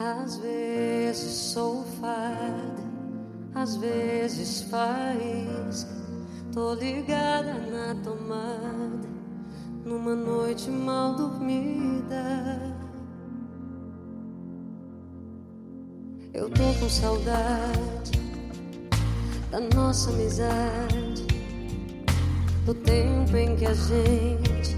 [0.00, 2.84] Às vezes sou fada,
[3.52, 5.90] às vezes faísca.
[6.52, 9.08] Tô ligada na tomada,
[9.84, 12.76] numa noite mal dormida.
[16.32, 18.12] Eu tô com saudade
[19.50, 21.26] da nossa amizade,
[22.64, 24.76] do tempo em que a gente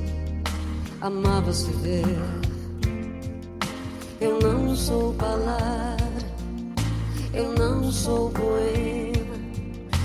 [1.02, 2.49] amava se ver.
[4.20, 5.97] Eu não sou palavra,
[7.33, 9.37] eu não sou poema,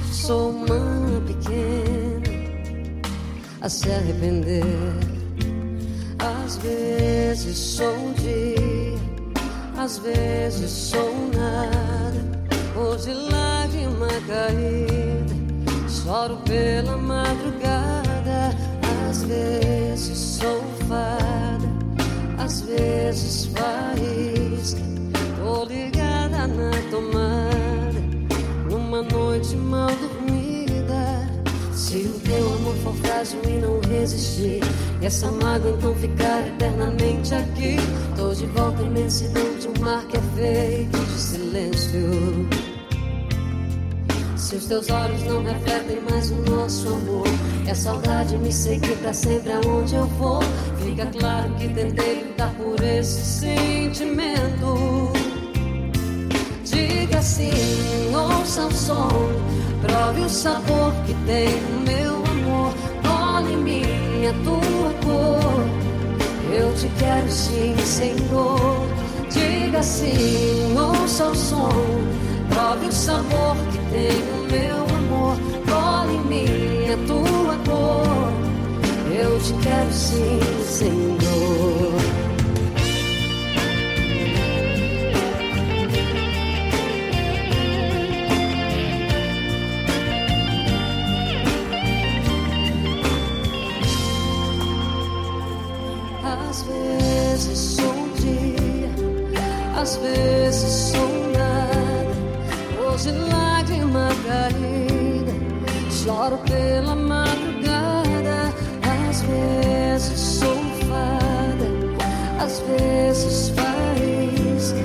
[0.10, 2.36] sou uma pequena
[3.62, 4.64] a se arrepender.
[6.20, 8.98] Às vezes sou dia,
[9.78, 12.24] às vezes sou nada.
[12.77, 15.36] Hoje lágrima caída,
[15.90, 17.85] choro pela madrugada.
[29.36, 31.30] Noite mal dormida.
[31.74, 34.62] Se o teu amor for frágil e não resistir,
[35.02, 37.76] e essa mágoa então ficar eternamente aqui.
[38.16, 42.48] Tô de volta imensidão de um mar que é feito de silêncio.
[44.38, 47.27] Se os teus olhos não refletem mais o nosso amor,
[47.68, 50.44] é saudade me seguir pra sempre aonde eu for.
[50.82, 55.15] Fica claro que tentei lutar por esse sentimento.
[58.64, 59.10] O som,
[59.82, 62.74] prove o sabor que tem no meu amor.
[63.36, 65.66] Olhe em mim a tua cor.
[66.58, 68.88] Eu te quero sim, Senhor.
[69.30, 71.36] Diga sim, ouça o
[72.50, 75.38] prove o sabor que tem no meu amor.
[75.74, 78.31] Olhe em mim a tua cor.
[79.14, 81.75] Eu te quero sim, Senhor.
[96.50, 98.90] Às vezes sou um dia,
[99.80, 102.16] às vezes sou nada.
[102.86, 105.34] Hoje lágrima caída,
[105.92, 108.54] choro pela madrugada.
[109.10, 110.56] Às vezes sou
[110.88, 111.68] fada,
[112.44, 114.80] às vezes faísca.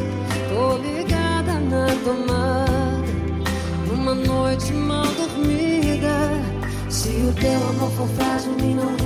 [0.48, 3.04] Tô ligada na tomada,
[3.86, 6.40] numa noite mal dormida.
[6.88, 8.99] Se o teu amor for frágil e não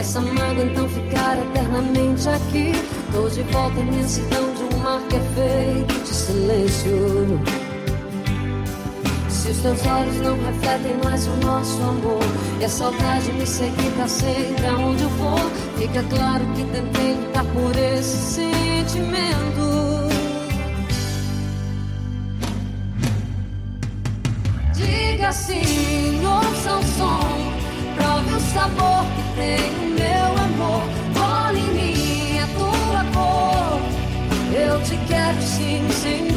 [0.00, 2.72] essa mágoa então ficar eternamente aqui.
[3.12, 7.40] Tô de volta à imensidão de um mar que é feito de silêncio.
[9.28, 12.22] Se os teus olhos não refletem mais o nosso amor,
[12.60, 17.44] e a saudade me seguir pra sempre aonde eu for, fica claro que tentei lutar
[17.44, 20.08] por esse sentimento.
[24.74, 27.52] Diga sim, ouça o som,
[27.96, 29.89] prove o sabor que tem
[34.80, 36.29] Eu te quero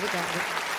[0.00, 0.69] Obrigada.